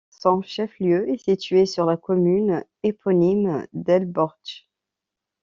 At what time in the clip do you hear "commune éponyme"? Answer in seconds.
1.95-3.67